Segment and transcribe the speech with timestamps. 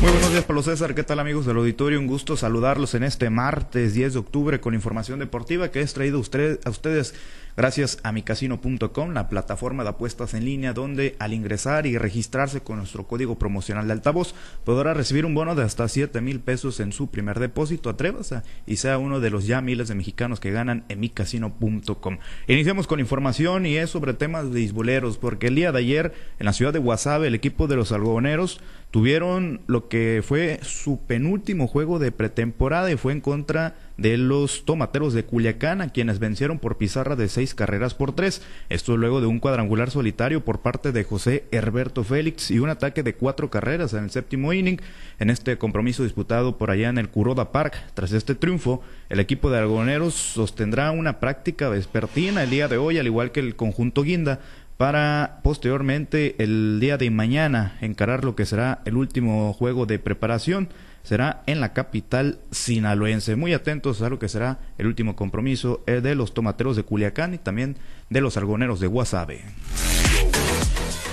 [0.00, 0.94] Muy buenos días, Pablo César.
[0.94, 1.98] ¿Qué tal, amigos del auditorio?
[1.98, 6.16] Un gusto saludarlos en este martes 10 de octubre con información deportiva que es traído
[6.16, 7.14] a ustedes
[7.60, 12.78] gracias a micasino.com, la plataforma de apuestas en línea donde al ingresar y registrarse con
[12.78, 14.34] nuestro código promocional de altavoz
[14.64, 17.90] podrá recibir un bono de hasta 7 mil pesos en su primer depósito.
[17.90, 22.18] Atrévase y sea uno de los ya miles de mexicanos que ganan en micasino.com.
[22.48, 26.46] Iniciamos con información y es sobre temas de beisboleros porque el día de ayer en
[26.46, 31.66] la ciudad de Guasave el equipo de los algodoneros tuvieron lo que fue su penúltimo
[31.66, 36.58] juego de pretemporada y fue en contra de los tomateros de Culiacán, a quienes vencieron
[36.58, 38.42] por pizarra de seis carreras por tres.
[38.68, 43.02] Esto luego de un cuadrangular solitario por parte de José Herberto Félix y un ataque
[43.02, 44.80] de cuatro carreras en el séptimo inning.
[45.18, 49.50] En este compromiso disputado por allá en el Curoda Park, tras este triunfo, el equipo
[49.50, 54.02] de algodoneros sostendrá una práctica vespertina el día de hoy, al igual que el conjunto
[54.02, 54.40] Guinda,
[54.76, 60.70] para posteriormente el día de mañana encarar lo que será el último juego de preparación.
[61.02, 63.36] Será en la capital sinaloense.
[63.36, 67.34] Muy atentos a lo que será el último compromiso eh, de los tomateros de Culiacán
[67.34, 67.76] y también
[68.10, 69.42] de los algoneros de Guasave.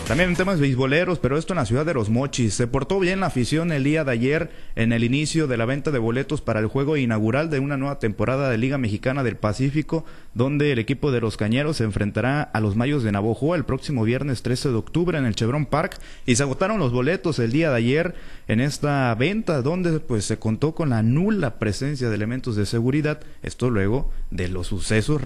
[0.08, 2.53] También en temas beisboleros, pero esto en la ciudad de Los Mochis.
[2.53, 5.91] Se portó bien la afición el día de ayer en el inicio de la venta
[5.91, 10.05] de boletos para el juego inaugural de una nueva temporada de Liga Mexicana del Pacífico,
[10.33, 14.05] donde el equipo de los Cañeros se enfrentará a los Mayos de Navojoa el próximo
[14.05, 15.99] viernes 13 de octubre en el Chevron Park.
[16.25, 18.16] Y se agotaron los boletos el día de ayer
[18.47, 23.19] en esta venta, donde pues se contó con la nula presencia de elementos de seguridad.
[23.44, 25.21] Esto luego de los sucesos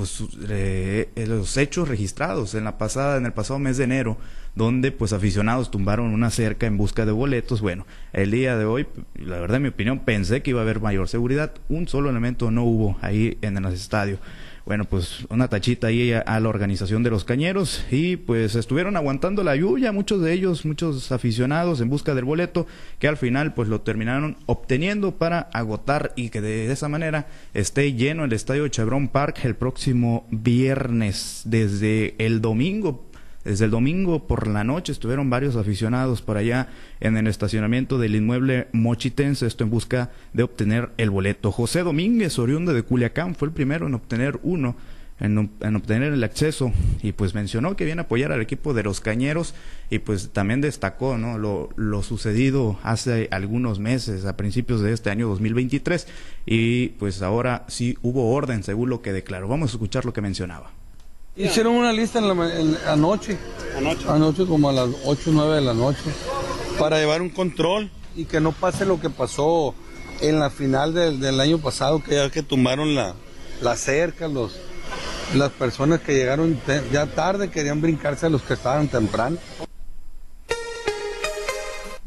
[0.00, 4.16] pues, eh, los hechos registrados en la pasada en el pasado mes de enero
[4.54, 7.60] donde pues aficionados tumbaron una cerca en busca de boletos.
[7.60, 10.80] Bueno el día de hoy la verdad en mi opinión pensé que iba a haber
[10.80, 11.52] mayor seguridad.
[11.68, 14.18] Un solo elemento no hubo ahí en el estadio
[14.66, 19.42] bueno, pues una tachita ahí a, la organización de los cañeros y pues estuvieron aguantando
[19.42, 22.66] la lluvia, muchos de ellos, muchos aficionados en busca del boleto
[22.98, 27.92] que al final pues lo terminaron obteniendo para agotar y que de esa manera esté
[27.94, 33.09] lleno el estadio Chevron Park el próximo viernes desde el domingo
[33.44, 36.68] desde el domingo por la noche estuvieron varios aficionados por allá
[37.00, 41.50] en el estacionamiento del inmueble mochitense, esto en busca de obtener el boleto.
[41.50, 44.76] José Domínguez, oriundo de Culiacán, fue el primero en obtener uno,
[45.20, 45.38] en,
[45.76, 49.54] obtener el acceso y pues mencionó que viene a apoyar al equipo de los Cañeros
[49.88, 51.38] y pues también destacó ¿no?
[51.38, 56.06] lo, lo sucedido hace algunos meses, a principios de este año 2023
[56.44, 59.48] y pues ahora sí hubo orden según lo que declaró.
[59.48, 60.79] Vamos a escuchar lo que mencionaba.
[61.40, 63.38] Hicieron una lista en la, anoche,
[63.78, 66.02] anoche, anoche como a las 8 o 9 de la noche,
[66.78, 69.74] para llevar un control y que no pase lo que pasó
[70.20, 73.14] en la final del, año pasado, que ya que tumbaron la,
[73.62, 74.60] la cerca, los,
[75.34, 76.60] las personas que llegaron
[76.92, 79.38] ya tarde querían brincarse a los que estaban temprano.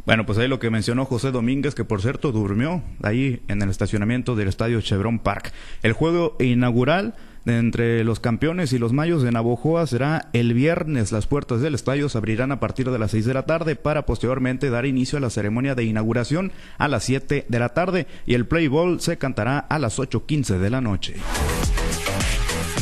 [0.06, 3.70] Bueno, pues ahí lo que mencionó José Domínguez, que por cierto durmió ahí en el
[3.70, 5.54] estacionamiento del estadio Chevron Park.
[5.82, 11.12] El juego inaugural entre los campeones y los mayos de Navojoa será el viernes.
[11.12, 14.06] Las puertas del estadio se abrirán a partir de las 6 de la tarde para
[14.06, 18.34] posteriormente dar inicio a la ceremonia de inauguración a las 7 de la tarde y
[18.36, 21.16] el play ball se cantará a las 8.15 de la noche.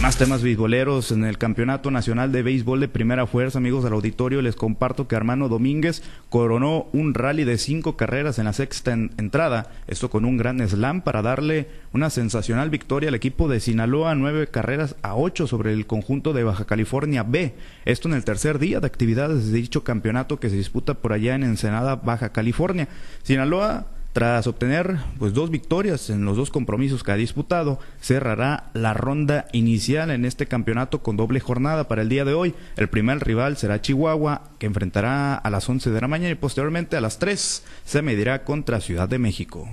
[0.02, 4.42] Más temas beisboleros en el Campeonato Nacional de Béisbol de Primera Fuerza, amigos del auditorio,
[4.42, 9.70] les comparto que Armando Domínguez coronó un rally de cinco carreras en la sexta entrada,
[9.86, 14.48] esto con un gran slam para darle una sensacional victoria al equipo de Sinaloa, nueve
[14.48, 17.54] carreras a ocho sobre el conjunto de Baja California B,
[17.86, 21.36] esto en el tercer día de actividades de dicho campeonato que se disputa por allá
[21.36, 22.88] en Ensenada, Baja California.
[23.22, 28.94] Sinaloa tras obtener pues dos victorias en los dos compromisos que ha disputado, cerrará la
[28.94, 32.54] ronda inicial en este campeonato con doble jornada para el día de hoy.
[32.76, 36.98] El primer rival será Chihuahua, que enfrentará a las 11 de la mañana y posteriormente
[36.98, 39.70] a las 3 se medirá contra Ciudad de México.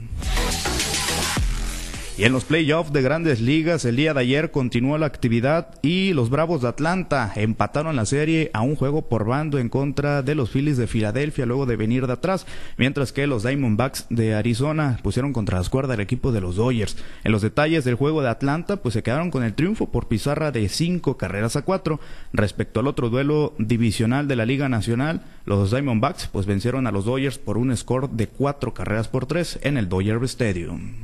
[2.19, 6.15] Y en los playoffs de grandes ligas, el día de ayer continuó la actividad y
[6.15, 10.35] los Bravos de Atlanta empataron la serie a un juego por bando en contra de
[10.35, 12.45] los Phillies de Filadelfia luego de venir de atrás,
[12.77, 16.97] mientras que los Diamondbacks de Arizona pusieron contra las cuerdas al equipo de los Dodgers.
[17.23, 20.51] En los detalles del juego de Atlanta, pues se quedaron con el triunfo por pizarra
[20.51, 22.01] de cinco carreras a cuatro.
[22.33, 27.05] Respecto al otro duelo divisional de la Liga Nacional, los Diamondbacks pues vencieron a los
[27.05, 30.95] Dodgers por un score de cuatro carreras por tres en el Dodger Stadium.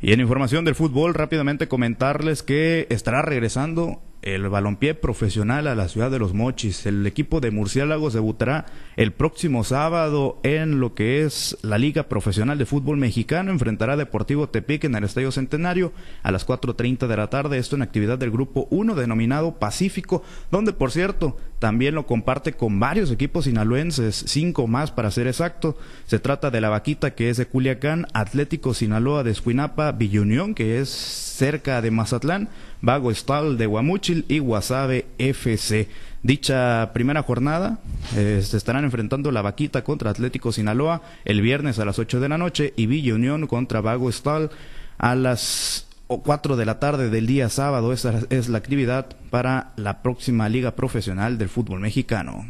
[0.00, 5.88] Y en información del fútbol, rápidamente comentarles que estará regresando el balompié profesional a la
[5.88, 6.86] ciudad de Los Mochis.
[6.86, 8.66] El equipo de Murciélagos debutará
[8.96, 13.50] el próximo sábado en lo que es la Liga Profesional de Fútbol Mexicano.
[13.50, 15.92] Enfrentará a Deportivo Tepic en el Estadio Centenario
[16.22, 17.58] a las 4.30 de la tarde.
[17.58, 22.78] Esto en actividad del Grupo 1 denominado Pacífico, donde por cierto también lo comparte con
[22.78, 25.76] varios equipos sinaloenses, cinco más para ser exacto.
[26.06, 30.80] Se trata de la Vaquita que es de Culiacán, Atlético Sinaloa de Escuinapa, Villunión que
[30.80, 32.48] es cerca de Mazatlán,
[32.82, 35.88] Vago Estal de Guamúchil y Guasave FC.
[36.24, 37.78] Dicha primera jornada
[38.16, 42.28] eh, se estarán enfrentando la Vaquita contra Atlético Sinaloa el viernes a las 8 de
[42.28, 44.50] la noche y Villa Unión contra Vago Estal
[44.98, 47.92] a las 4 de la tarde del día sábado.
[47.92, 52.46] Esa es la actividad para la próxima Liga Profesional del Fútbol Mexicano.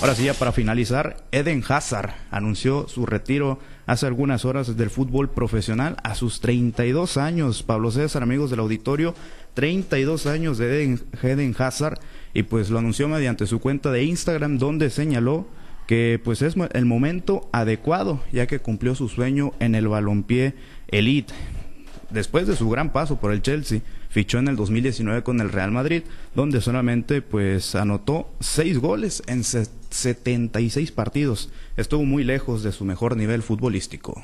[0.00, 5.30] Ahora sí, ya para finalizar, Eden Hazard anunció su retiro hace algunas horas del fútbol
[5.30, 7.62] profesional a sus 32 años.
[7.62, 9.14] Pablo César, amigos del auditorio,
[9.54, 11.98] 32 años de Eden, Hazard
[12.32, 15.46] y pues lo anunció mediante su cuenta de Instagram donde señaló
[15.86, 20.54] que pues es el momento adecuado ya que cumplió su sueño en el balompié
[20.88, 21.34] elite.
[22.10, 23.80] Después de su gran paso por el Chelsea,
[24.14, 26.04] fichó en el 2019 con el Real Madrid,
[26.36, 31.50] donde solamente pues anotó seis goles en 76 partidos.
[31.76, 34.22] Estuvo muy lejos de su mejor nivel futbolístico.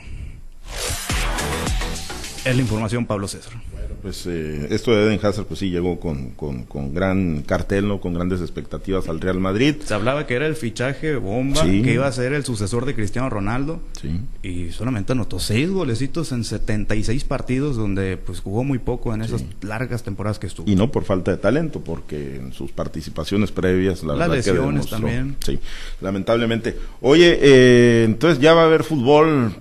[2.44, 3.52] Es la información, Pablo César
[4.00, 8.00] pues eh, esto de Eden Hazard, pues sí, llegó con, con, gran cartel, ¿no?
[8.00, 9.76] Con grandes expectativas al Real Madrid.
[9.84, 13.28] Se hablaba que era el fichaje bomba, que iba a ser el sucesor de Cristiano
[13.30, 13.80] Ronaldo.
[14.00, 14.20] Sí.
[14.42, 19.44] Y solamente anotó seis golecitos en 76 partidos, donde pues jugó muy poco en esas
[19.62, 20.70] largas temporadas que estuvo.
[20.70, 25.36] Y no por falta de talento, porque en sus participaciones previas, la Las lesiones también.
[25.44, 25.58] Sí,
[26.00, 26.76] lamentablemente.
[27.00, 29.54] Oye, eh, entonces ya va a haber fútbol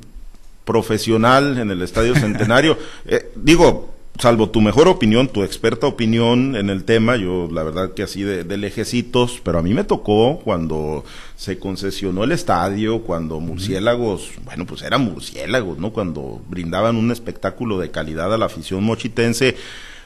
[0.70, 2.78] profesional en el Estadio Centenario.
[3.12, 3.90] Eh, digo,
[4.20, 8.22] salvo tu mejor opinión, tu experta opinión en el tema, yo la verdad que así
[8.22, 11.04] de, lejecitos, pero a mí me tocó cuando
[11.36, 15.92] se concesionó el estadio, cuando murciélagos, bueno, pues eran murciélagos, ¿no?
[15.92, 19.56] Cuando brindaban un espectáculo de calidad a la afición mochitense.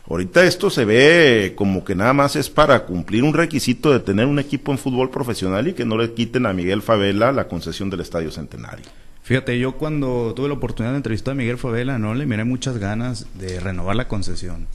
[0.09, 4.27] Ahorita esto se ve como que nada más es para cumplir un requisito de tener
[4.27, 7.89] un equipo en fútbol profesional y que no le quiten a Miguel Favela la concesión
[7.89, 8.85] del Estadio Centenario.
[9.23, 12.77] Fíjate, yo cuando tuve la oportunidad de entrevistar a Miguel Favela, no le miré muchas
[12.77, 14.67] ganas de renovar la concesión.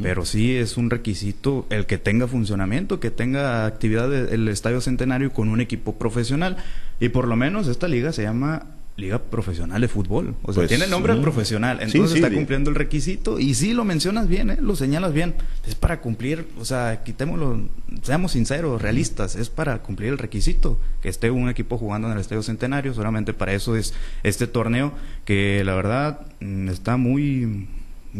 [0.00, 5.34] Pero sí es un requisito el que tenga funcionamiento, que tenga actividad del Estadio Centenario
[5.34, 6.56] con un equipo profesional.
[6.98, 8.64] Y por lo menos esta liga se llama
[8.96, 10.34] Liga Profesional de Fútbol.
[10.42, 11.78] O sea, pues, tiene nombre profesional.
[11.80, 13.38] Entonces está cumpliendo el requisito.
[13.38, 14.58] Y sí, lo mencionas bien, ¿eh?
[14.60, 15.34] lo señalas bien.
[15.66, 17.68] Es para cumplir, o sea, quitémoslo,
[18.02, 19.36] seamos sinceros, realistas.
[19.36, 20.78] Es para cumplir el requisito.
[21.02, 22.94] Que esté un equipo jugando en el Estadio Centenario.
[22.94, 24.92] Solamente para eso es este torneo
[25.24, 27.68] que la verdad mm, está muy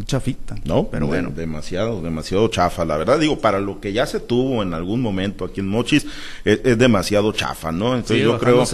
[0.04, 0.56] chafita.
[0.64, 1.30] No, pero bueno.
[1.34, 2.84] Demasiado, demasiado chafa.
[2.84, 6.06] La verdad, digo, para lo que ya se tuvo en algún momento aquí en Mochis,
[6.44, 7.94] es, demasiado chafa, ¿no?
[7.94, 8.64] Entonces yo creo,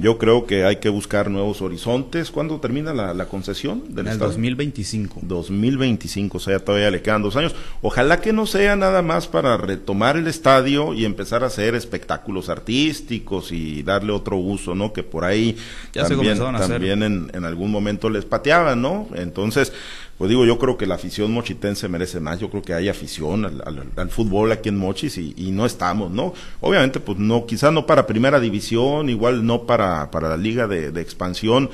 [0.00, 2.30] yo creo que hay que buscar nuevos horizontes.
[2.30, 5.20] ¿Cuándo termina la, concesión del en el 2025.
[5.22, 7.54] 2025, o sea, todavía le quedan dos años.
[7.82, 12.48] Ojalá que no sea nada más para retomar el estadio y empezar a hacer espectáculos
[12.48, 14.92] artísticos y darle otro uso, ¿no?
[14.92, 15.56] Que por ahí
[15.92, 19.08] ya también, también en, en algún momento les pateaban, ¿no?
[19.14, 19.72] Entonces,
[20.18, 23.44] pues digo, yo creo que la afición mochitense merece más, yo creo que hay afición
[23.44, 26.34] al, fútbol aquí en Mochis y, no estamos, ¿no?
[26.60, 30.90] Obviamente, pues no, quizás no para primera división, igual no para, para la liga de,
[30.90, 31.70] de expansión,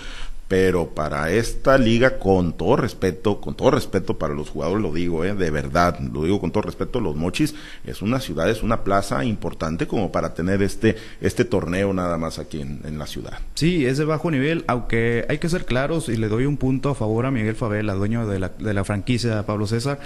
[0.48, 5.24] pero para esta liga, con todo respeto, con todo respeto para los jugadores, lo digo,
[5.24, 7.54] eh, de verdad, lo digo con todo respeto, los Mochis
[7.86, 12.38] es una ciudad, es una plaza importante como para tener este, este torneo nada más
[12.38, 13.38] aquí en, la ciudad.
[13.54, 16.90] Sí, es de bajo nivel, aunque hay que ser claros y le doy un punto
[16.90, 19.98] a favor a Miguel Favela, dueño de la, de la franquicia Pablo César.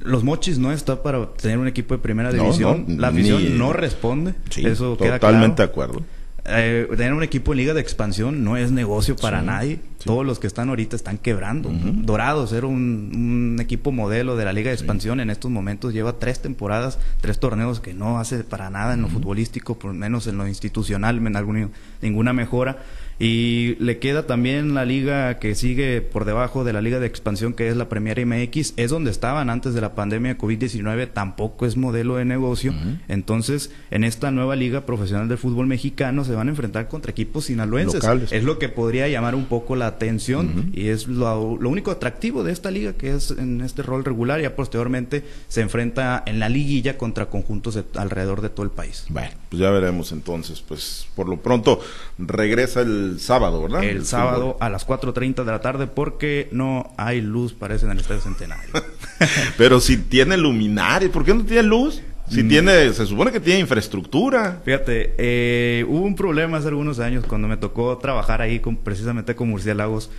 [0.00, 2.86] Los Mochis no está para tener un equipo de primera división.
[2.98, 4.34] la afición no responde.
[4.56, 6.02] eso queda Totalmente de acuerdo
[6.48, 9.80] eh, tener un equipo en liga de expansión no es negocio para nadie.
[10.04, 11.70] Todos los que están ahorita están quebrando.
[11.70, 13.12] Dorados era un,
[13.54, 15.20] un, equipo modelo de la liga de expansión.
[15.20, 19.08] En estos momentos lleva tres temporadas, tres torneos que no hace para nada en lo
[19.08, 21.68] futbolístico, por lo menos en lo institucional, en alguna,
[22.00, 22.78] ninguna mejora.
[23.18, 27.52] Y le queda también la liga que sigue por debajo de la liga de expansión,
[27.52, 31.66] que es la Premier MX, es donde estaban antes de la pandemia de COVID-19, tampoco
[31.66, 32.72] es modelo de negocio.
[33.08, 37.46] Entonces, en esta nueva liga profesional del fútbol mexicano se van a enfrentar contra equipos
[37.46, 38.04] sinaloenses.
[38.30, 42.44] Es lo que podría llamar un poco la atención y es lo, lo, único atractivo
[42.44, 44.40] de esta liga, que es en este rol regular.
[44.40, 49.06] Ya posteriormente se enfrenta en la liguilla contra conjuntos alrededor de todo el país.
[49.08, 50.62] Bueno, pues ya veremos entonces.
[50.66, 51.80] Pues por lo pronto
[52.18, 53.84] regresa el el sábado, ¿verdad?
[53.84, 57.98] El, sábado a las 4.30 de la tarde porque no hay luz, parece, en el
[57.98, 58.70] Estadio Centenario.
[59.56, 62.02] Pero si tiene luminaria, ¿por qué no tiene luz?
[62.30, 62.48] Si mm.
[62.48, 64.60] tiene, se supone que tiene infraestructura.
[64.64, 69.34] Fíjate, eh, hubo un problema hace algunos años cuando me tocó trabajar ahí con, precisamente
[69.34, 70.10] con Murciélagos.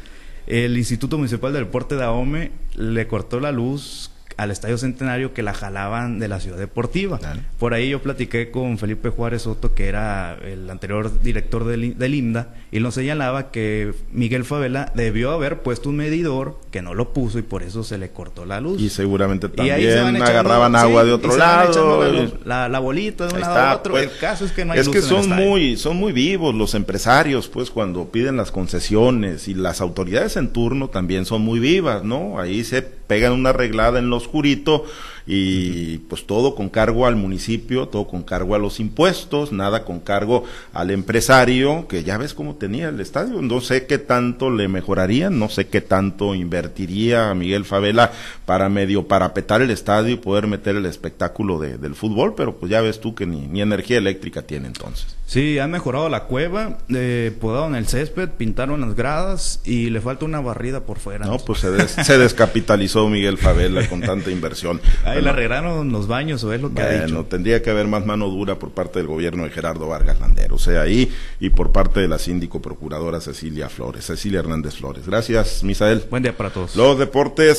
[0.48, 5.43] El Instituto Municipal del Deporte de Ahome le cortó la luz al Estadio Centenario que
[5.43, 7.19] la jalaban de la ciudad deportiva.
[7.60, 12.15] Por ahí yo platiqué con Felipe Juárez Soto, que era el anterior director del, del
[12.15, 17.12] IMDA, y nos señalaba que Miguel Favela debió haber puesto un medidor que no lo
[17.12, 18.81] puso y por eso se le cortó la luz.
[18.81, 22.31] Y seguramente también agarraban agua de otro lado.
[22.46, 23.91] La, bolita de un lado a otro.
[23.91, 26.75] Pues, el caso es que no hay Es que son muy, son muy vivos los
[26.75, 32.05] empresarios, pues cuando piden las concesiones y las autoridades en turno también son muy vivas,
[32.05, 32.39] ¿no?
[32.39, 34.85] Ahí se pegan una arreglada en lo oscurito
[35.31, 40.00] y pues todo con cargo al municipio, todo con cargo a los impuestos, nada con
[40.00, 40.43] cargo
[40.74, 45.38] al empresario, que ya ves cómo tenía el estadio, no sé qué tanto le mejorarían,
[45.38, 48.12] no sé qué tanto invertiría a Miguel Favela
[48.48, 52.71] para medio parapetar el estadio y poder meter el espectáculo de, del fútbol, pero pues
[52.71, 55.15] ya ves tú que ni, ni energía eléctrica tiene entonces.
[55.29, 60.25] Sí, han mejorado la cueva, eh, podaron el césped, pintaron las gradas y le falta
[60.25, 61.27] una barrida por fuera.
[61.27, 64.81] No, pues se, se descapitalizó Miguel Favela con tanta inversión.
[65.05, 67.25] Ahí le arreglaron los baños o es lo que ha dicho.
[67.25, 70.59] tendría que haber más mano dura por parte del gobierno de Gerardo Vargas Landero, o
[70.59, 75.07] sea, ahí y por parte de la síndico procuradora Cecilia Flores, Cecilia Hernández Flores.
[75.07, 76.03] Gracias, Misael.
[76.09, 76.75] Buen día para todos.
[76.75, 77.57] Los deportes